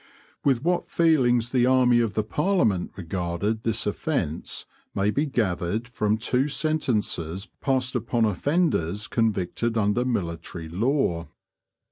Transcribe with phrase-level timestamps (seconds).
[0.43, 6.17] With what feelings the army of the Parliament regarded this offence may be gathered from
[6.17, 11.27] two sentences passed upon offenders convicted under military law.